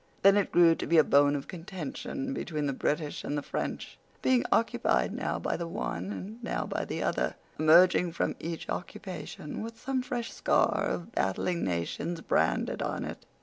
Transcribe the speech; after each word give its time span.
Then 0.23 0.35
it 0.35 0.51
grew 0.51 0.73
to 0.73 0.87
be 0.87 0.97
a 0.97 1.03
bone 1.03 1.35
of 1.35 1.47
contention 1.47 2.33
between 2.33 2.65
the 2.65 2.73
British 2.73 3.23
and 3.23 3.37
the 3.37 3.43
French, 3.43 3.99
being 4.23 4.43
occupied 4.51 5.13
now 5.13 5.37
by 5.37 5.55
the 5.55 5.67
one 5.67 6.11
and 6.11 6.43
now 6.43 6.65
by 6.65 6.85
the 6.85 7.03
other, 7.03 7.35
emerging 7.59 8.13
from 8.13 8.35
each 8.39 8.67
occupation 8.67 9.61
with 9.61 9.79
some 9.79 10.01
fresh 10.01 10.33
scar 10.33 10.85
of 10.85 11.11
battling 11.11 11.63
nations 11.63 12.19
branded 12.21 12.81
on 12.81 13.05
it. 13.05 13.27